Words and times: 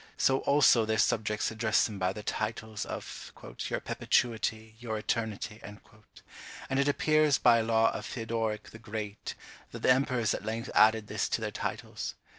So 0.17 0.39
also 0.39 0.83
their 0.83 0.97
subjects 0.97 1.51
address 1.51 1.85
them 1.85 1.99
by 1.99 2.11
the 2.11 2.23
titles 2.23 2.87
of 2.87 3.31
"Your 3.69 3.79
Perpetuity, 3.79 4.73
your 4.79 4.97
Eternity." 4.97 5.61
And 5.61 6.79
it 6.79 6.87
appears 6.87 7.37
by 7.37 7.59
a 7.59 7.63
law 7.63 7.91
of 7.91 8.07
Theodoric 8.07 8.71
the 8.71 8.79
Great, 8.79 9.35
that 9.71 9.83
the 9.83 9.91
emperors 9.91 10.33
at 10.33 10.43
length 10.43 10.71
added 10.73 11.05
this 11.05 11.29
to 11.29 11.39
their 11.41 11.51
titles. 11.51 12.15